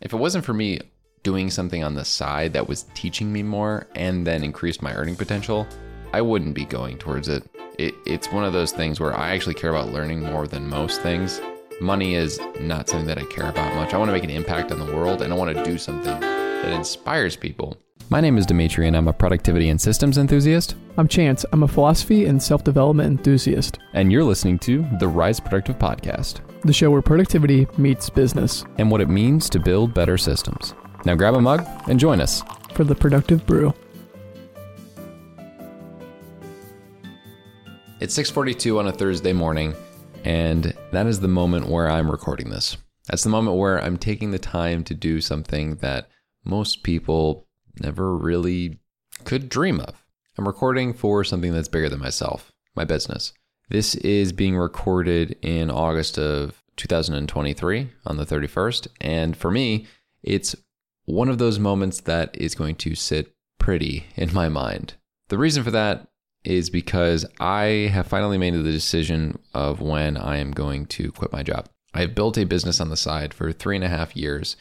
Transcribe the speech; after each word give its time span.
If 0.00 0.12
it 0.12 0.16
wasn't 0.16 0.44
for 0.44 0.54
me 0.54 0.78
doing 1.24 1.50
something 1.50 1.82
on 1.82 1.94
the 1.94 2.04
side 2.04 2.52
that 2.52 2.68
was 2.68 2.84
teaching 2.94 3.32
me 3.32 3.42
more 3.42 3.88
and 3.96 4.24
then 4.26 4.44
increased 4.44 4.80
my 4.80 4.94
earning 4.94 5.16
potential, 5.16 5.66
I 6.12 6.22
wouldn't 6.22 6.54
be 6.54 6.64
going 6.64 6.98
towards 6.98 7.28
it. 7.28 7.42
it. 7.78 7.94
It's 8.06 8.30
one 8.30 8.44
of 8.44 8.52
those 8.52 8.70
things 8.70 9.00
where 9.00 9.16
I 9.16 9.34
actually 9.34 9.54
care 9.54 9.70
about 9.70 9.92
learning 9.92 10.22
more 10.22 10.46
than 10.46 10.68
most 10.68 11.02
things. 11.02 11.40
Money 11.80 12.14
is 12.14 12.40
not 12.60 12.88
something 12.88 13.08
that 13.08 13.18
I 13.18 13.24
care 13.24 13.48
about 13.48 13.74
much. 13.74 13.92
I 13.92 13.98
want 13.98 14.08
to 14.08 14.12
make 14.12 14.24
an 14.24 14.30
impact 14.30 14.70
on 14.70 14.78
the 14.78 14.94
world 14.94 15.20
and 15.20 15.32
I 15.32 15.36
want 15.36 15.56
to 15.56 15.64
do 15.64 15.78
something 15.78 16.20
that 16.20 16.72
inspires 16.72 17.34
people. 17.34 17.76
My 18.10 18.22
name 18.22 18.38
is 18.38 18.46
Demetri 18.46 18.86
and 18.86 18.96
I'm 18.96 19.06
a 19.06 19.12
productivity 19.12 19.68
and 19.68 19.78
systems 19.78 20.16
enthusiast. 20.16 20.76
I'm 20.96 21.08
Chance. 21.08 21.44
I'm 21.52 21.62
a 21.62 21.68
philosophy 21.68 22.24
and 22.24 22.42
self 22.42 22.64
development 22.64 23.18
enthusiast. 23.18 23.80
And 23.92 24.10
you're 24.10 24.24
listening 24.24 24.58
to 24.60 24.86
the 24.98 25.06
Rise 25.06 25.38
Productive 25.38 25.78
Podcast, 25.78 26.40
the 26.62 26.72
show 26.72 26.90
where 26.90 27.02
productivity 27.02 27.66
meets 27.76 28.08
business 28.08 28.64
and 28.78 28.90
what 28.90 29.02
it 29.02 29.10
means 29.10 29.50
to 29.50 29.60
build 29.60 29.92
better 29.92 30.16
systems. 30.16 30.72
Now 31.04 31.16
grab 31.16 31.34
a 31.34 31.40
mug 31.42 31.66
and 31.86 32.00
join 32.00 32.22
us 32.22 32.42
for 32.72 32.82
the 32.82 32.94
Productive 32.94 33.44
Brew. 33.44 33.74
It's 38.00 38.14
6:42 38.14 38.78
on 38.78 38.88
a 38.88 38.92
Thursday 38.92 39.34
morning, 39.34 39.74
and 40.24 40.72
that 40.92 41.06
is 41.06 41.20
the 41.20 41.28
moment 41.28 41.68
where 41.68 41.90
I'm 41.90 42.10
recording 42.10 42.48
this. 42.48 42.78
That's 43.10 43.24
the 43.24 43.28
moment 43.28 43.58
where 43.58 43.78
I'm 43.84 43.98
taking 43.98 44.30
the 44.30 44.38
time 44.38 44.82
to 44.84 44.94
do 44.94 45.20
something 45.20 45.74
that 45.82 46.08
most 46.42 46.82
people 46.82 47.47
never 47.80 48.16
really 48.16 48.78
could 49.24 49.48
dream 49.48 49.80
of. 49.80 50.04
I'm 50.36 50.46
recording 50.46 50.92
for 50.92 51.24
something 51.24 51.52
that's 51.52 51.68
bigger 51.68 51.88
than 51.88 52.00
myself, 52.00 52.52
my 52.76 52.84
business. 52.84 53.32
This 53.70 53.94
is 53.96 54.32
being 54.32 54.56
recorded 54.56 55.36
in 55.42 55.70
August 55.70 56.18
of 56.18 56.62
2023 56.76 57.90
on 58.06 58.16
the 58.16 58.24
31st, 58.24 58.88
and 59.00 59.36
for 59.36 59.50
me, 59.50 59.86
it's 60.22 60.54
one 61.04 61.28
of 61.28 61.38
those 61.38 61.58
moments 61.58 62.00
that 62.02 62.36
is 62.36 62.54
going 62.54 62.76
to 62.76 62.94
sit 62.94 63.34
pretty 63.58 64.06
in 64.16 64.32
my 64.32 64.48
mind. 64.48 64.94
The 65.28 65.38
reason 65.38 65.64
for 65.64 65.70
that 65.72 66.08
is 66.44 66.70
because 66.70 67.26
I 67.40 67.90
have 67.92 68.06
finally 68.06 68.38
made 68.38 68.54
the 68.54 68.62
decision 68.62 69.38
of 69.54 69.80
when 69.80 70.16
I 70.16 70.38
am 70.38 70.52
going 70.52 70.86
to 70.86 71.12
quit 71.12 71.32
my 71.32 71.42
job. 71.42 71.68
I 71.94 72.00
have 72.00 72.14
built 72.14 72.38
a 72.38 72.44
business 72.44 72.80
on 72.80 72.90
the 72.90 72.96
side 72.96 73.34
for 73.34 73.52
three 73.52 73.76
and 73.76 73.84
a 73.84 73.88
half 73.88 74.16
years 74.16 74.56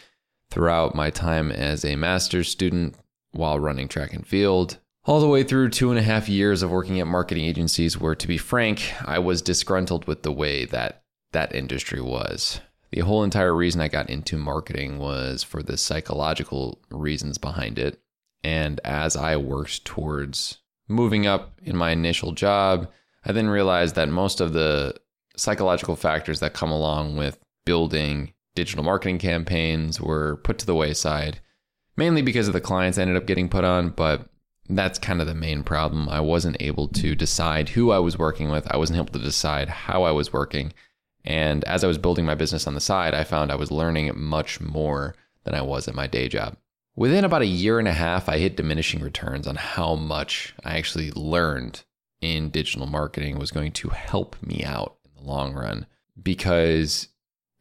throughout 0.49 0.95
my 0.95 1.09
time 1.09 1.51
as 1.51 1.85
a 1.85 1.95
master's 1.95 2.49
student 2.49 2.95
while 3.37 3.59
running 3.59 3.87
track 3.87 4.13
and 4.13 4.27
field, 4.27 4.77
all 5.05 5.21
the 5.21 5.27
way 5.27 5.43
through 5.43 5.69
two 5.69 5.89
and 5.89 5.99
a 5.99 6.03
half 6.03 6.27
years 6.27 6.61
of 6.61 6.69
working 6.69 6.99
at 6.99 7.07
marketing 7.07 7.45
agencies, 7.45 7.99
where 7.99 8.15
to 8.15 8.27
be 8.27 8.37
frank, 8.37 8.91
I 9.05 9.19
was 9.19 9.41
disgruntled 9.41 10.05
with 10.05 10.23
the 10.23 10.31
way 10.31 10.65
that 10.65 11.03
that 11.31 11.55
industry 11.55 12.01
was. 12.01 12.59
The 12.91 13.01
whole 13.01 13.23
entire 13.23 13.53
reason 13.53 13.81
I 13.81 13.87
got 13.87 14.09
into 14.09 14.37
marketing 14.37 14.97
was 14.97 15.43
for 15.43 15.61
the 15.61 15.77
psychological 15.77 16.79
reasons 16.89 17.37
behind 17.37 17.79
it. 17.79 17.99
And 18.43 18.79
as 18.83 19.15
I 19.15 19.37
worked 19.37 19.85
towards 19.85 20.59
moving 20.87 21.27
up 21.27 21.59
in 21.63 21.75
my 21.75 21.91
initial 21.91 22.31
job, 22.31 22.89
I 23.25 23.33
then 23.33 23.49
realized 23.49 23.95
that 23.95 24.09
most 24.09 24.39
of 24.39 24.53
the 24.53 24.95
psychological 25.35 25.95
factors 25.95 26.39
that 26.39 26.53
come 26.53 26.71
along 26.71 27.17
with 27.17 27.39
building 27.65 28.33
digital 28.55 28.83
marketing 28.83 29.19
campaigns 29.19 30.01
were 30.01 30.37
put 30.37 30.57
to 30.59 30.65
the 30.65 30.75
wayside, 30.75 31.39
mainly 31.97 32.21
because 32.21 32.47
of 32.47 32.53
the 32.53 32.61
clients 32.61 32.97
I 32.97 33.01
ended 33.01 33.17
up 33.17 33.25
getting 33.25 33.49
put 33.49 33.63
on. 33.63 33.89
But 33.89 34.29
that's 34.69 34.99
kind 34.99 35.19
of 35.21 35.27
the 35.27 35.35
main 35.35 35.63
problem. 35.63 36.07
I 36.09 36.19
wasn't 36.19 36.57
able 36.61 36.87
to 36.89 37.15
decide 37.15 37.69
who 37.69 37.91
I 37.91 37.99
was 37.99 38.17
working 38.17 38.49
with, 38.49 38.71
I 38.71 38.77
wasn't 38.77 38.97
able 38.97 39.13
to 39.13 39.19
decide 39.19 39.69
how 39.69 40.03
I 40.03 40.11
was 40.11 40.31
working. 40.31 40.73
And 41.25 41.63
as 41.65 41.83
I 41.83 41.87
was 41.87 41.97
building 41.97 42.25
my 42.25 42.35
business 42.35 42.67
on 42.67 42.73
the 42.73 42.79
side, 42.79 43.13
I 43.13 43.25
found 43.25 43.51
I 43.51 43.55
was 43.55 43.71
learning 43.71 44.11
much 44.15 44.61
more 44.61 45.15
than 45.43 45.55
I 45.55 45.61
was 45.61 45.87
at 45.87 45.95
my 45.95 46.07
day 46.07 46.29
job. 46.29 46.55
Within 46.95 47.25
about 47.25 47.41
a 47.41 47.47
year 47.47 47.79
and 47.79 47.87
a 47.87 47.93
half, 47.93 48.27
I 48.27 48.37
hit 48.37 48.55
diminishing 48.55 49.01
returns 49.01 49.45
on 49.45 49.55
how 49.55 49.95
much 49.95 50.55
I 50.63 50.77
actually 50.77 51.11
learned 51.11 51.83
in 52.21 52.49
digital 52.49 52.87
marketing 52.87 53.37
was 53.37 53.51
going 53.51 53.71
to 53.73 53.89
help 53.89 54.35
me 54.41 54.63
out 54.63 54.97
in 55.05 55.11
the 55.15 55.29
long 55.29 55.53
run. 55.53 55.85
Because 56.21 57.09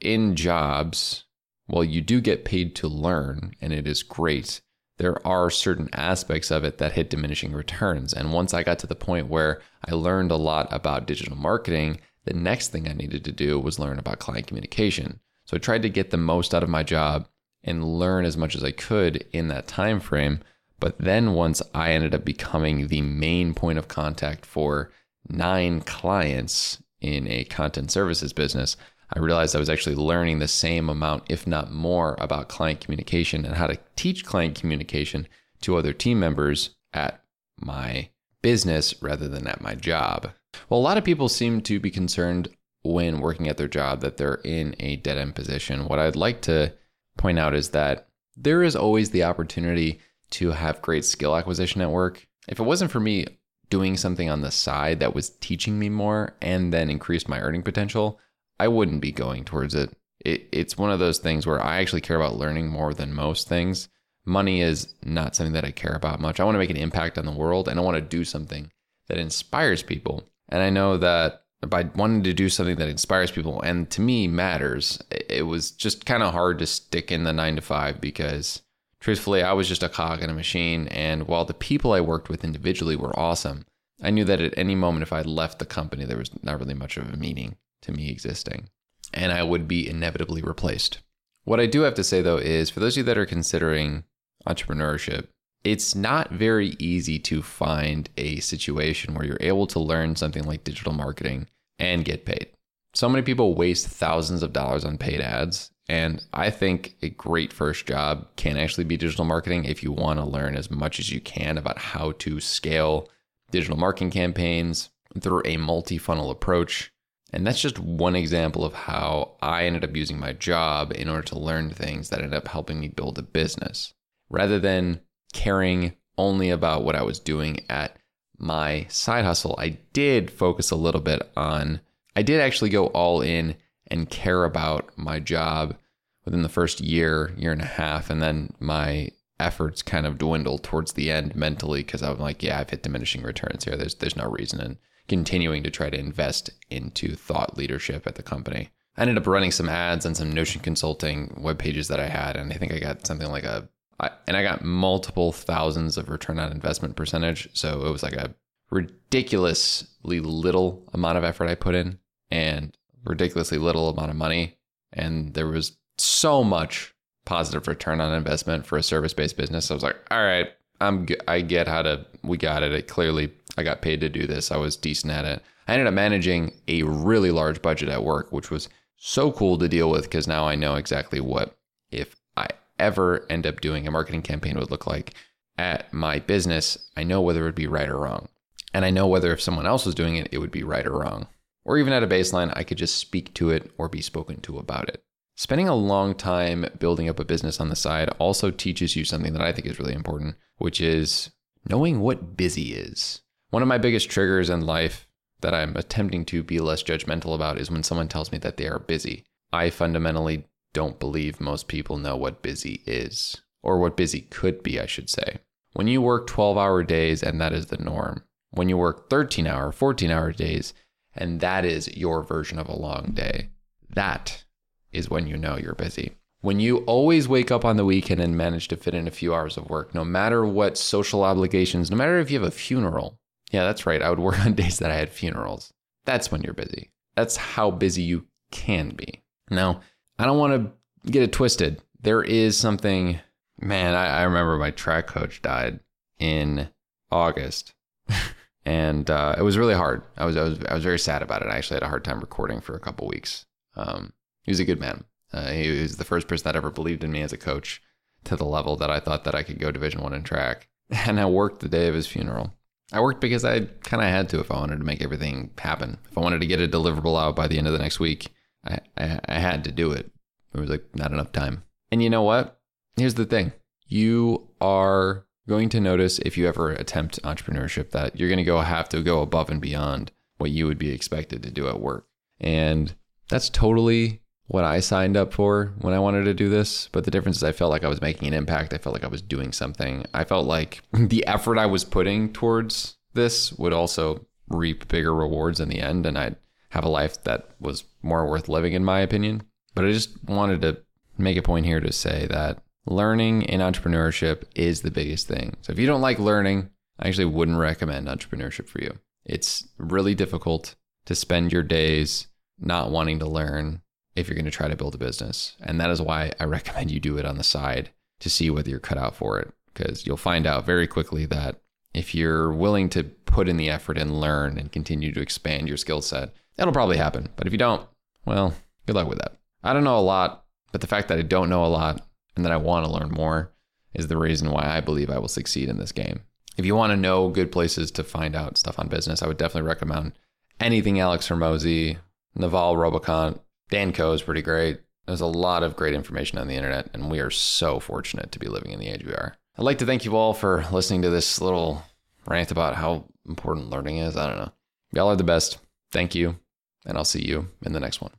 in 0.01 0.37
jobs, 0.37 1.25
while 1.67 1.85
you 1.85 2.01
do 2.01 2.21
get 2.21 2.45
paid 2.45 2.75
to 2.77 2.89
learn, 2.89 3.53
and 3.61 3.73
it 3.73 3.87
is 3.87 4.03
great, 4.03 4.61
there 4.99 5.25
are 5.27 5.51
certain 5.51 5.89
aspects 5.93 6.51
of 6.51 6.65
it 6.65 6.79
that 6.79 6.93
hit 6.93 7.11
diminishing 7.11 7.53
returns. 7.53 8.13
And 8.13 8.33
once 8.33 8.55
I 8.55 8.63
got 8.63 8.79
to 8.81 8.87
the 8.87 8.95
point 8.95 9.29
where 9.29 9.61
I 9.87 9.93
learned 9.93 10.31
a 10.31 10.37
lot 10.37 10.73
about 10.73 11.07
digital 11.07 11.37
marketing, 11.37 12.01
the 12.25 12.35
next 12.35 12.69
thing 12.69 12.89
I 12.89 12.93
needed 12.93 13.25
to 13.25 13.33
do 13.33 13.59
was 13.59 13.79
learn 13.79 13.99
about 13.99 14.19
client 14.19 14.47
communication. 14.47 15.21
So 15.45 15.57
I 15.57 15.61
tried 15.61 15.83
to 15.83 15.91
get 15.91 16.11
the 16.11 16.17
most 16.17 16.55
out 16.55 16.63
of 16.63 16.69
my 16.69 16.83
job 16.83 17.29
and 17.63 17.85
learn 17.85 18.25
as 18.25 18.37
much 18.37 18.55
as 18.57 18.65
I 18.65 18.71
could 18.71 19.27
in 19.33 19.49
that 19.49 19.67
time 19.67 20.01
frame. 20.01 20.41
But 20.81 20.99
then 20.99 21.35
once 21.35 21.63
I 21.75 21.93
ended 21.93 22.15
up 22.15 22.25
becoming 22.25 22.87
the 22.87 23.03
main 23.03 23.55
point 23.55 23.79
of 23.79 23.89
contact 23.89 24.47
for 24.47 24.91
nine 25.29 25.81
clients 25.81 26.83
in 27.01 27.29
a 27.29 27.45
content 27.45 27.91
services 27.91 28.33
business, 28.33 28.77
I 29.15 29.21
realized 29.21 29.55
I 29.55 29.61
was 29.61 29.71
actually 29.71 29.97
learning 29.97 30.39
the 30.39 30.49
same 30.49 30.89
amount, 30.89 31.25
if 31.29 31.47
not 31.47 31.71
more, 31.71 32.17
about 32.19 32.49
client 32.49 32.81
communication 32.81 33.45
and 33.45 33.55
how 33.55 33.67
to 33.67 33.79
teach 33.95 34.25
client 34.25 34.59
communication 34.59 35.29
to 35.63 35.77
other 35.77 35.93
team 35.93 36.19
members 36.19 36.71
at 36.93 37.23
my 37.61 38.11
business 38.43 38.95
rather 39.01 39.29
than 39.29 39.47
at 39.47 39.61
my 39.61 39.75
job. 39.75 40.31
Well, 40.69 40.81
a 40.81 40.83
lot 40.83 40.99
of 40.99 41.05
people 41.05 41.29
seem 41.29 41.61
to 41.63 41.79
be 41.79 41.91
concerned 41.91 42.49
when 42.83 43.21
working 43.21 43.49
at 43.49 43.57
their 43.57 43.69
job 43.69 44.01
that 44.01 44.17
they're 44.17 44.41
in 44.45 44.75
a 44.79 44.97
dead 44.97 45.19
end 45.19 45.35
position. 45.35 45.87
What 45.87 45.99
I'd 45.99 46.17
like 46.17 46.43
to 46.43 46.73
point 47.17 47.39
out 47.39 47.55
is 47.55 47.71
that 47.71 48.09
there 48.37 48.63
is 48.63 48.77
always 48.77 49.11
the 49.11 49.25
opportunity 49.25 50.01
to 50.31 50.51
have 50.51 50.83
great 50.83 51.05
skill 51.05 51.37
acquisition 51.37 51.81
at 51.81 51.91
work. 51.91 52.27
If 52.49 52.61
it 52.61 52.65
wasn't 52.65 52.91
for 52.91 53.01
me 53.01 53.27
doing 53.71 53.97
something 53.97 54.29
on 54.31 54.43
the 54.43 54.51
side 54.51 55.01
that 55.01 55.15
was 55.15 55.31
teaching 55.31 55.79
me 55.79 55.89
more 55.89 56.35
and 56.41 56.73
then 56.73 56.91
increased 56.91 57.29
my 57.29 57.41
earning 57.41 57.63
potential, 57.63 58.21
I 58.59 58.69
wouldn't 58.69 59.01
be 59.01 59.13
going 59.13 59.45
towards 59.45 59.75
it. 59.75 59.97
it. 60.21 60.49
It's 60.53 60.79
one 60.79 60.91
of 60.91 60.99
those 60.99 61.19
things 61.19 61.47
where 61.47 61.63
I 61.63 61.81
actually 61.81 62.01
care 62.01 62.17
about 62.17 62.37
learning 62.37 62.69
more 62.69 62.95
than 62.95 63.15
most 63.15 63.49
things. 63.49 63.89
Money 64.25 64.61
is 64.61 64.95
not 65.05 65.37
something 65.37 65.53
that 65.53 65.65
I 65.65 65.71
care 65.71 65.95
about 65.95 66.21
much. 66.21 66.41
I 66.41 66.45
want 66.45 66.57
to 66.57 66.59
make 66.59 66.71
an 66.71 66.77
impact 66.77 67.19
on 67.19 67.27
the 67.27 67.33
world 67.33 67.69
and 67.69 67.79
I 67.79 67.83
want 67.83 67.97
to 67.97 68.01
do 68.01 68.25
something 68.25 68.71
that 69.09 69.19
inspires 69.19 69.83
people. 69.83 70.29
And 70.49 70.63
I 70.63 70.71
know 70.71 70.97
that 70.97 71.43
by 71.69 71.85
wanting 71.95 72.23
to 72.25 72.35
do 72.35 72.49
something 72.49 72.77
that 72.77 72.89
inspires 72.89 73.31
people 73.31 73.61
and 73.63 73.89
to 73.91 74.01
me 74.01 74.27
matters, 74.27 75.01
it 75.11 75.47
was 75.47 75.71
just 75.71 76.07
kind 76.07 76.23
of 76.23 76.33
hard 76.33 76.59
to 76.59 76.67
stick 76.67 77.13
in 77.13 77.25
the 77.25 77.33
nine 77.33 77.57
to 77.57 77.63
five 77.63 78.01
because 78.01 78.63
truthfully, 79.01 79.43
I 79.43 79.53
was 79.53 79.69
just 79.69 79.83
a 79.83 79.89
cog 79.89 80.23
in 80.23 80.31
a 80.31 80.35
machine. 80.35 80.89
And 80.89 81.29
while 81.29 81.45
the 81.45 81.55
people 81.55 81.93
I 81.93 82.01
worked 82.01 82.29
with 82.29 82.45
individually 82.45 82.97
were 82.97 83.19
awesome, 83.19 83.65
I 84.03 84.11
knew 84.11 84.25
that 84.25 84.41
at 84.41 84.59
any 84.59 84.75
moment, 84.75 85.03
if 85.03 85.13
I 85.13 85.23
left 85.23 85.59
the 85.59 85.67
company, 85.67 86.05
there 86.05 86.19
was 86.19 86.31
not 86.43 86.59
really 86.59 86.75
much 86.75 86.97
of 86.97 87.13
a 87.13 87.17
meaning 87.17 87.57
to 87.87 87.93
me 87.93 88.11
existing 88.11 88.69
and 89.13 89.33
I 89.33 89.43
would 89.43 89.67
be 89.67 89.89
inevitably 89.89 90.43
replaced. 90.43 90.99
What 91.45 91.61
I 91.61 91.67
do 91.67 91.83
have 91.83 91.95
to 91.95 92.05
say 92.05 92.23
though 92.23 92.37
is 92.37 92.71
for 92.71 92.81
those 92.81 92.95
of 92.95 92.99
you 92.99 93.05
that 93.05 93.19
are 93.19 93.27
considering 93.27 94.05
entrepreneurship, 94.47 95.29
it's 95.65 95.95
not 95.95 96.31
very 96.31 96.77
easy 96.79 97.19
to 97.21 97.43
find 97.43 98.09
a 98.17 98.39
situation 98.41 99.15
where 99.15 99.25
you're 99.25 99.39
able 99.41 99.67
to 99.69 99.81
learn 99.81 100.15
something 100.15 100.45
like 100.45 100.65
digital 100.65 100.93
marketing 100.93 101.49
and 101.79 102.05
get 102.05 102.25
paid. 102.25 102.49
So 102.95 103.09
many 103.09 103.23
people 103.23 103.55
waste 103.55 103.89
thousands 103.89 104.43
of 104.43 104.53
dollars 104.53 104.85
on 104.85 104.97
paid 104.97 105.21
ads. 105.21 105.71
And 105.89 106.25
I 106.33 106.51
think 106.51 106.97
a 107.03 107.11
great 107.11 107.53
first 107.53 107.87
job 107.87 108.27
can 108.37 108.57
actually 108.57 108.85
be 108.85 108.97
digital 108.97 109.25
marketing 109.25 109.65
if 109.65 109.83
you 109.83 109.93
want 109.93 110.19
to 110.19 110.25
learn 110.25 110.57
as 110.57 110.71
much 110.71 110.99
as 110.99 111.11
you 111.11 111.21
can 111.21 111.59
about 111.59 111.79
how 111.79 112.13
to 112.13 112.41
scale 112.41 113.09
digital 113.51 113.77
marketing 113.77 114.11
campaigns 114.11 114.91
through 115.21 115.43
a 115.45 115.57
multi 115.57 115.99
funnel 115.99 116.31
approach. 116.31 116.91
And 117.33 117.47
that's 117.47 117.61
just 117.61 117.79
one 117.79 118.15
example 118.15 118.65
of 118.65 118.73
how 118.73 119.33
I 119.43 119.65
ended 119.65 119.85
up 119.85 119.97
using 119.97 120.19
my 120.19 120.33
job 120.33 120.93
in 120.95 121.09
order 121.09 121.23
to 121.23 121.39
learn 121.39 121.71
things 121.71 122.09
that 122.09 122.21
ended 122.21 122.35
up 122.35 122.49
helping 122.49 122.81
me 122.81 122.89
build 122.89 123.19
a 123.19 123.23
business. 123.23 123.95
Rather 124.31 124.59
than 124.59 125.01
caring 125.33 125.95
only 126.17 126.51
about 126.51 126.85
what 126.85 126.95
I 126.97 127.03
was 127.03 127.19
doing 127.19 127.65
at 127.69 127.97
my 128.39 128.87
side 128.89 129.25
hustle, 129.25 129.57
I 129.59 129.79
did 129.93 130.31
focus 130.31 130.71
a 130.71 130.77
little 130.77 131.01
bit 131.01 131.23
on, 131.37 131.81
I 132.15 132.23
did 132.23 132.41
actually 132.41 132.71
go 132.71 132.87
all 132.89 133.21
in 133.21 133.57
and 133.89 134.11
care 134.11 134.45
about 134.45 134.97
my 134.97 135.21
job 135.21 135.77
within 136.25 136.43
the 136.43 136.49
first 136.49 136.81
year, 136.81 137.33
year 137.37 137.53
and 137.53 137.63
a 137.63 137.67
half. 137.67 138.09
And 138.09 138.23
then 138.23 138.53
my 138.61 139.11
efforts 139.39 139.83
kind 139.83 140.07
of 140.07 140.19
dwindled 140.19 140.63
towards 140.63 140.93
the 140.93 141.11
end 141.11 141.35
mentally 141.37 141.83
because 141.83 142.03
I'm 142.03 142.19
like, 142.19 142.43
yeah, 142.43 142.61
I've 142.61 142.71
hit 142.71 142.83
diminishing 142.83 143.23
returns 143.23 143.65
here. 143.65 143.77
There's, 143.77 143.97
there's 143.97 144.17
no 144.17 144.29
reason 144.29 144.61
in 144.61 144.79
continuing 145.09 145.63
to 145.63 145.71
try 145.71 145.91
to 145.91 145.99
invest 145.99 146.51
into 146.71 147.15
thought 147.15 147.57
leadership 147.57 148.07
at 148.07 148.17
the 148.17 148.23
company. 148.23 148.71
I 148.97 149.03
ended 149.03 149.19
up 149.19 149.27
running 149.27 149.51
some 149.51 149.69
ads 149.69 150.07
on 150.07 150.15
some 150.15 150.33
Notion 150.33 150.63
Consulting 150.63 151.35
web 151.39 151.59
pages 151.59 151.89
that 151.89 152.01
I 152.01 152.09
had. 152.09 152.37
And 152.37 152.53
I 152.53 152.57
think 152.57 152.73
I 152.73 152.79
got 152.79 153.07
something 153.07 153.31
like 153.31 153.45
a 153.45 153.69
I, 153.99 154.11
and 154.27 154.37
I 154.37 154.43
got 154.43 154.63
multiple 154.63 155.33
thousands 155.33 155.97
of 155.97 156.11
return 156.11 156.39
on 156.39 156.53
investment 156.53 156.97
percentage. 156.97 157.49
So 157.55 157.87
it 157.87 157.91
was 157.91 158.03
like 158.03 158.15
a 158.15 158.35
ridiculously 158.71 160.21
little 160.21 160.87
amount 160.93 161.19
of 161.19 161.25
effort 161.25 161.49
I 161.49 161.55
put 161.55 161.75
in 161.75 161.99
and 162.31 162.77
ridiculously 163.05 163.59
little 163.59 163.89
amount 163.89 164.11
of 164.11 164.17
money. 164.17 164.59
And 164.93 165.35
there 165.35 165.47
was 165.47 165.77
so 165.99 166.45
much 166.45 166.95
positive 167.25 167.69
return 167.69 168.01
on 168.01 168.13
investment 168.13 168.67
for 168.67 168.77
a 168.77 168.83
service 168.83 169.15
based 169.15 169.37
business. 169.37 169.71
I 169.71 169.75
was 169.75 169.83
like, 169.83 169.97
all 170.11 170.23
right, 170.23 170.49
I'm 170.81 171.07
I 171.27 171.41
get 171.41 171.69
how 171.69 171.83
to 171.83 172.07
we 172.23 172.37
got 172.37 172.63
it. 172.63 172.73
It 172.73 172.89
clearly 172.89 173.33
I 173.57 173.63
got 173.63 173.83
paid 173.83 174.01
to 174.01 174.09
do 174.09 174.27
this. 174.27 174.51
I 174.51 174.57
was 174.57 174.77
decent 174.77 175.13
at 175.13 175.25
it. 175.25 175.43
I 175.67 175.73
ended 175.73 175.87
up 175.87 175.95
managing 175.95 176.53
a 176.69 176.83
really 176.83 177.31
large 177.31 177.63
budget 177.63 177.89
at 177.89 178.05
work, 178.05 178.33
which 178.33 178.51
was 178.51 178.69
so 178.97 179.33
cool 179.33 179.59
to 179.59 179.69
deal 179.69 179.91
with 179.91 180.05
because 180.05 180.29
now 180.29 180.47
I 180.47 180.55
know 180.55 180.75
exactly 180.77 181.21
what 181.21 181.57
if 181.91 182.17
I 182.37 182.49
ever 182.79 183.27
end 183.31 183.47
up 183.47 183.61
doing 183.61 183.87
a 183.87 183.91
marketing 183.91 184.23
campaign 184.23 184.59
would 184.59 184.71
look 184.71 184.87
like 184.87 185.15
at 185.59 185.93
my 185.93 186.19
business. 186.19 186.79
I 186.97 187.05
know 187.05 187.21
whether 187.21 187.41
it 187.43 187.45
would 187.45 187.55
be 187.55 187.67
right 187.67 187.89
or 187.89 187.99
wrong. 187.99 188.29
And 188.75 188.85
I 188.85 188.91
know 188.91 189.07
whether 189.07 189.33
if 189.33 189.41
someone 189.41 189.67
else 189.67 189.87
was 189.87 189.95
doing 189.95 190.17
it, 190.17 190.29
it 190.33 190.39
would 190.39 190.51
be 190.51 190.63
right 190.63 190.87
or 190.87 190.99
wrong. 190.99 191.29
Or 191.65 191.79
even 191.79 191.93
at 191.93 192.03
a 192.03 192.07
baseline, 192.07 192.53
I 192.55 192.63
could 192.63 192.79
just 192.79 192.97
speak 192.97 193.35
to 193.35 193.51
it 193.51 193.73
or 193.79 193.89
be 193.89 194.03
spoken 194.03 194.41
to 194.43 194.59
about 194.59 194.89
it. 194.89 195.03
Spending 195.35 195.69
a 195.69 195.75
long 195.75 196.15
time 196.15 196.67
building 196.79 197.09
up 197.09 197.19
a 197.21 197.25
business 197.25 197.61
on 197.61 197.69
the 197.69 197.77
side 197.77 198.09
also 198.19 198.51
teaches 198.51 198.97
you 198.97 199.05
something 199.05 199.33
that 199.33 199.43
I 199.43 199.53
think 199.53 199.67
is 199.67 199.79
really 199.79 199.95
important, 199.95 200.37
which 200.59 200.81
is 200.81 201.31
knowing 201.69 202.01
what 202.01 202.37
busy 202.37 202.75
is. 202.75 203.21
One 203.51 203.63
of 203.63 203.69
my 203.69 203.79
biggest 203.79 204.11
triggers 204.11 204.51
in 204.51 204.63
life 204.63 205.07
that 205.41 205.55
I'm 205.55 205.77
attempting 205.77 206.25
to 206.27 206.43
be 206.43 206.59
less 206.59 206.83
judgmental 206.83 207.35
about 207.35 207.59
is 207.59 207.71
when 207.71 207.83
someone 207.83 208.09
tells 208.09 208.33
me 208.33 208.39
that 208.39 208.57
they 208.57 208.67
are 208.67 208.79
busy. 208.79 209.25
I 209.53 209.71
fundamentally 209.71 210.47
don't 210.75 210.99
believe 210.99 211.41
most 211.41 211.69
people 211.69 211.97
know 211.97 212.17
what 212.17 212.43
busy 212.43 212.83
is, 212.87 213.41
or 213.63 213.79
what 213.79 213.97
busy 213.97 214.23
could 214.23 214.63
be, 214.63 214.81
I 214.81 214.87
should 214.87 215.09
say. 215.09 215.39
When 215.75 215.87
you 215.87 216.03
work 216.03 216.27
12 216.27 216.59
hour 216.59 216.83
days 216.83 217.23
and 217.23 217.41
that 217.41 217.53
is 217.53 217.67
the 217.67 217.77
norm, 217.77 218.25
when 218.51 218.69
you 218.69 218.77
work 218.77 219.09
13 219.11 219.47
hour, 219.47 219.73
14 219.73 220.11
hour 220.11 220.33
days, 220.33 220.75
and 221.15 221.41
that 221.41 221.65
is 221.65 221.97
your 221.97 222.23
version 222.23 222.59
of 222.59 222.69
a 222.69 222.77
long 222.77 223.13
day, 223.15 223.51
that 223.89 224.45
is 224.93 225.09
when 225.09 225.27
you 225.27 225.37
know 225.37 225.57
you're 225.57 225.75
busy. 225.75 226.17
When 226.41 226.61
you 226.61 226.79
always 226.79 227.29
wake 227.29 227.51
up 227.51 227.65
on 227.65 227.77
the 227.77 227.85
weekend 227.85 228.21
and 228.21 228.37
manage 228.37 228.69
to 228.69 228.77
fit 228.77 228.95
in 228.95 229.07
a 229.07 229.13
few 229.13 229.35
hours 229.35 229.57
of 229.57 229.71
work, 229.71 229.95
no 229.95 230.05
matter 230.05 230.45
what 230.45 230.77
social 230.77 231.23
obligations, 231.23 231.91
no 231.91 231.97
matter 231.97 232.19
if 232.19 232.31
you 232.31 232.39
have 232.41 232.49
a 232.49 232.51
funeral. 232.51 233.19
Yeah, 233.51 233.65
that's 233.65 233.87
right. 233.87 234.03
I 234.03 234.11
would 234.11 234.19
work 234.19 234.39
on 234.47 234.55
days 234.55 234.79
that 234.79 234.91
I 234.91 234.97
had 234.97 235.11
funerals. 235.11 235.73
That's 236.05 236.31
when 236.31 236.43
you're 236.43 236.55
busy. 236.55 236.91
That's 237.15 237.37
how 237.37 237.71
busy 237.71 238.03
you 238.03 238.27
can 238.51 238.91
be. 238.91 239.23
Now, 239.51 239.81
I 240.19 240.25
don't 240.25 240.39
want 240.39 240.73
to 241.05 241.11
get 241.11 241.23
it 241.23 241.33
twisted. 241.33 241.81
There 242.01 242.23
is 242.23 242.57
something, 242.57 243.21
man, 243.61 243.95
I, 243.95 244.21
I 244.21 244.23
remember 244.23 244.57
my 244.57 244.71
track 244.71 245.07
coach 245.07 245.43
died 245.43 245.81
in 246.19 246.69
August. 247.11 247.75
and 248.65 249.09
uh, 249.11 249.35
it 249.39 249.43
was 249.43 249.59
really 249.59 249.75
hard. 249.75 250.03
I 250.17 250.25
was, 250.27 250.37
I 250.37 250.43
was 250.43 250.59
I 250.69 250.75
was 250.75 250.85
very 250.85 250.99
sad 250.99 251.23
about 251.23 251.43
it. 251.43 251.49
I 251.49 251.57
actually 251.57 251.77
had 251.77 251.85
a 251.85 251.89
hard 251.89 252.05
time 252.05 252.21
recording 252.21 252.61
for 252.61 252.75
a 252.75 252.81
couple 252.81 253.09
weeks. 253.09 253.47
Um, 253.77 254.13
he 254.43 254.51
was 254.51 254.61
a 254.61 254.65
good 254.65 254.81
man. 254.81 255.05
Uh, 255.33 255.51
he 255.51 255.81
was 255.81 255.97
the 255.97 256.05
first 256.05 256.29
person 256.29 256.45
that 256.45 256.57
ever 256.57 256.71
believed 256.71 257.05
in 257.05 257.13
me 257.13 257.23
as 257.23 257.33
a 257.33 257.39
coach 257.39 257.83
to 258.25 258.37
the 258.37 258.45
level 258.45 258.77
that 258.77 258.91
I 258.91 259.01
thought 259.01 259.25
that 259.25 259.35
I 259.35 259.43
could 259.43 259.59
go 259.59 259.71
Division 259.71 260.03
One 260.03 260.15
in 260.15 260.23
track. 260.23 260.69
And 260.89 261.19
I 261.19 261.27
worked 261.27 261.61
the 261.61 261.69
day 261.69 261.89
of 261.89 261.97
his 261.97 262.07
funeral. 262.07 262.55
I 262.93 263.01
worked 263.01 263.21
because 263.21 263.45
I 263.45 263.61
kind 263.61 264.03
of 264.03 264.09
had 264.09 264.29
to 264.31 264.41
if 264.41 264.51
I 264.51 264.59
wanted 264.59 264.79
to 264.79 264.85
make 264.85 265.03
everything 265.03 265.51
happen. 265.59 265.99
If 266.11 266.17
I 266.17 266.21
wanted 266.21 266.41
to 266.41 266.47
get 266.47 266.61
a 266.61 266.69
deliverable 266.69 267.21
out 267.21 267.37
by 267.37 267.49
the 267.49 267.59
end 267.59 267.67
of 267.67 267.73
the 267.73 267.81
next 267.81 267.99
week, 267.99 268.29
I, 268.65 268.79
I, 268.97 269.21
I 269.27 269.39
had 269.39 269.65
to 269.65 269.73
do 269.73 269.91
it. 269.93 270.11
There 270.53 270.61
was 270.61 270.71
like 270.71 270.85
not 270.95 271.13
enough 271.13 271.33
time. 271.33 271.65
And 271.91 272.03
you 272.03 272.11
know 272.11 272.23
what? 272.23 272.61
Here's 272.97 273.15
the 273.15 273.27
thing: 273.27 273.53
you 273.87 274.49
are 274.61 275.27
going 275.49 275.69
to 275.71 275.81
notice 275.81 276.19
if 276.21 276.37
you 276.37 276.47
ever 276.47 276.73
attempt 276.73 277.23
entrepreneurship 277.23 277.91
that 277.91 278.19
you're 278.19 278.29
going 278.29 278.39
to 278.39 278.45
go 278.45 278.61
have 278.61 278.89
to 278.91 279.03
go 279.03 279.21
above 279.21 279.51
and 279.51 279.61
beyond 279.61 280.11
what 280.39 280.51
you 280.51 280.67
would 280.67 280.79
be 280.79 280.91
expected 280.91 281.43
to 281.43 281.51
do 281.51 281.69
at 281.69 281.81
work. 281.81 282.07
And 282.41 282.95
that's 283.29 283.49
totally 283.49 284.23
what 284.49 284.65
I 284.65 284.81
signed 284.81 285.17
up 285.17 285.33
for 285.33 285.73
when 285.81 285.95
I 285.95 285.99
wanted 285.99 286.25
to 286.25 286.35
do 286.35 286.49
this. 286.49 286.89
But 286.93 287.05
the 287.05 287.11
difference 287.11 287.39
is 287.39 287.45
I 287.45 287.53
felt 287.53 287.71
like 287.71 287.85
I 287.85 287.89
was 287.89 288.01
making 288.01 288.29
an 288.29 288.35
impact. 288.35 288.73
I 288.73 288.79
felt 288.79 288.93
like 288.93 289.05
I 289.05 289.09
was 289.09 289.23
doing 289.23 289.53
something. 289.53 290.05
I 290.15 290.25
felt 290.25 290.47
like 290.47 290.83
the 290.93 291.27
effort 291.27 291.59
I 291.59 291.67
was 291.67 291.85
putting 291.85 292.33
towards 292.33 292.97
this 293.15 293.53
would 293.55 293.73
also 293.73 294.27
reap 294.49 294.89
bigger 294.89 295.15
rewards 295.15 295.61
in 295.61 295.69
the 295.69 295.81
end. 295.81 296.07
And 296.07 296.17
I'd 296.17 296.37
have 296.71 296.85
a 296.85 296.89
life 296.89 297.23
that 297.25 297.51
was 297.61 297.85
more 298.03 298.29
worth 298.29 298.49
living, 298.49 298.73
in 298.73 298.85
my 298.85 299.01
opinion. 299.01 299.43
But 299.75 299.85
I 299.85 299.93
just 299.93 300.23
wanted 300.25 300.63
to 300.63 300.79
make 301.19 301.37
a 301.37 301.43
point 301.43 301.67
here 301.67 301.81
to 301.81 301.93
say 301.93 302.27
that 302.31 302.63
learning 302.87 303.43
in 303.43 303.61
entrepreneurship 303.61 304.45
is 304.55 304.83
the 304.83 304.91
biggest 304.91 305.27
thing. 305.27 305.57
So 305.63 305.73
if 305.73 305.79
you 305.79 305.87
don't 305.87 306.01
like 306.01 306.19
learning, 306.19 306.71
I 306.99 307.09
actually 307.09 307.27
wouldn't 307.27 307.59
recommend 307.59 308.07
entrepreneurship 308.07 308.69
for 308.69 308.81
you. 308.81 308.99
It's 309.25 309.69
really 309.77 310.15
difficult 310.15 310.77
to 311.07 311.15
spend 311.15 311.53
your 311.53 311.63
days 311.63 312.29
not 312.59 312.91
wanting 312.91 313.19
to 313.19 313.27
learn 313.27 313.83
if 314.17 314.29
you're 314.29 314.35
going 314.35 314.47
to 314.47 314.51
try 314.51 314.69
to 314.69 314.77
build 314.77 314.95
a 314.95 314.99
business. 314.99 315.57
And 315.63 315.81
that 315.81 315.91
is 315.91 316.03
why 316.03 316.33
I 316.41 316.45
recommend 316.47 316.91
you 316.91 317.01
do 317.01 317.19
it 317.19 317.27
on 317.27 317.39
the 317.39 317.45
side 317.45 317.91
to 318.21 318.31
see 318.31 318.51
whether 318.51 318.71
you're 318.71 318.81
cut 318.81 318.99
out 318.99 319.15
for 319.15 319.39
it. 319.39 319.53
Because 319.73 320.07
you'll 320.07 320.17
find 320.17 320.47
out 320.47 320.65
very 320.65 320.87
quickly 320.87 321.27
that 321.27 321.61
if 321.93 322.15
you're 322.15 322.53
willing 322.53 322.89
to 322.91 323.05
put 323.05 323.49
in 323.49 323.59
the 323.59 323.69
effort 323.69 323.99
and 323.99 324.21
learn 324.21 324.59
and 324.59 324.73
continue 324.73 325.13
to 325.13 325.21
expand 325.21 325.69
your 325.69 325.77
skill 325.77 326.01
set, 326.01 326.33
that'll 326.57 326.73
probably 326.73 326.97
happen. 326.97 327.29
But 327.37 327.47
if 327.47 327.53
you 327.53 327.59
don't, 327.59 327.87
well, 328.25 328.55
good 328.87 328.97
luck 328.97 329.09
with 329.09 329.19
that. 329.19 329.37
I 329.63 329.73
don't 329.73 329.85
know 329.85 329.99
a 329.99 330.01
lot, 330.01 330.45
but 330.73 330.81
the 330.81 330.87
fact 330.87 331.09
that 331.09 331.19
I 331.19 331.23
don't 331.23 331.51
know 331.51 331.65
a 331.65 331.69
lot 331.69 332.07
and 332.37 332.45
that 332.45 332.53
I 332.53 332.57
want 332.57 332.87
to 332.87 332.93
learn 332.93 333.11
more 333.11 333.53
is 333.95 334.09
the 334.09 334.17
reason 334.17 334.51
why 334.51 334.67
I 334.67 334.81
believe 334.81 335.11
I 335.11 335.19
will 335.19 335.29
succeed 335.29 335.69
in 335.69 335.79
this 335.79 335.93
game. 335.93 336.21
If 336.57 336.65
you 336.65 336.75
want 336.75 336.93
to 336.93 336.97
know 336.97 337.29
good 337.29 337.53
places 337.53 337.91
to 337.93 338.05
find 338.05 338.35
out 338.35 338.59
stuff 338.59 338.79
on 338.79 338.89
business, 338.89 339.23
I 339.23 339.27
would 339.27 339.37
definitely 339.37 339.69
recommend 339.69 340.13
anything 340.61 341.01
Alex 341.01 341.29
Hormozi, 341.29 341.99
Naval 342.35 342.77
Ravikant, 342.77 343.41
Dan 343.71 343.93
Koe 343.93 344.13
is 344.13 344.23
pretty 344.23 344.43
great. 344.43 344.81
There's 345.07 345.21
a 345.21 345.27
lot 345.27 345.63
of 345.63 345.77
great 345.77 345.95
information 345.95 346.39
on 346.39 346.49
the 346.49 346.55
internet, 346.55 346.91
and 346.93 347.11
we 347.11 347.21
are 347.21 347.31
so 347.31 347.81
fortunate 347.81 348.33
to 348.33 348.39
be 348.39 348.49
living 348.49 348.73
in 348.73 348.81
the 348.81 348.89
age 348.89 349.05
we 349.05 349.13
are. 349.13 349.37
I'd 349.57 349.65
like 349.65 349.79
to 349.79 349.87
thank 349.87 350.05
you 350.05 350.17
all 350.17 350.35
for 350.35 350.65
listening 350.71 351.03
to 351.03 351.11
this 351.11 351.41
little 351.41 351.83
rant 352.27 352.51
about 352.51 352.75
how 352.75 353.07
important 353.27 353.71
learning 353.71 353.99
is. 353.99 354.17
I 354.17 354.27
don't 354.27 354.39
know. 354.39 354.53
Y'all 354.93 355.09
are 355.09 355.17
the 355.17 355.25
best. 355.25 355.59
Thank 355.93 356.15
you, 356.15 356.39
and 356.85 356.99
I'll 356.99 357.05
see 357.05 357.25
you 357.25 357.49
in 357.65 357.73
the 357.73 357.81
next 357.81 358.01
one. 358.01 358.13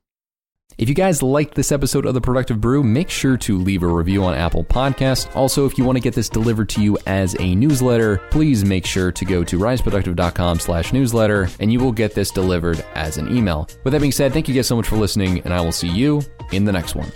If 0.77 0.87
you 0.87 0.93
guys 0.93 1.23
liked 1.23 1.55
this 1.55 1.71
episode 1.71 2.05
of 2.05 2.13
The 2.13 2.21
Productive 2.21 2.61
Brew, 2.61 2.83
make 2.83 3.09
sure 3.09 3.35
to 3.37 3.57
leave 3.57 3.81
a 3.81 3.87
review 3.87 4.23
on 4.23 4.35
Apple 4.35 4.63
Podcasts. 4.63 5.35
Also, 5.35 5.65
if 5.65 5.75
you 5.75 5.83
want 5.83 5.95
to 5.95 6.01
get 6.01 6.13
this 6.13 6.29
delivered 6.29 6.69
to 6.69 6.81
you 6.81 6.99
as 7.07 7.35
a 7.39 7.55
newsletter, 7.55 8.17
please 8.29 8.63
make 8.63 8.85
sure 8.85 9.11
to 9.11 9.25
go 9.25 9.43
to 9.43 9.57
riseproductive.com 9.57 10.59
slash 10.59 10.93
newsletter 10.93 11.49
and 11.59 11.73
you 11.73 11.79
will 11.79 11.91
get 11.91 12.13
this 12.13 12.29
delivered 12.29 12.85
as 12.93 13.17
an 13.17 13.35
email. 13.35 13.67
With 13.83 13.93
that 13.93 14.01
being 14.01 14.11
said, 14.11 14.33
thank 14.33 14.47
you 14.47 14.53
guys 14.53 14.67
so 14.67 14.75
much 14.75 14.87
for 14.87 14.97
listening 14.97 15.39
and 15.39 15.53
I 15.53 15.61
will 15.61 15.71
see 15.71 15.89
you 15.89 16.21
in 16.51 16.63
the 16.63 16.71
next 16.71 16.93
one. 16.93 17.11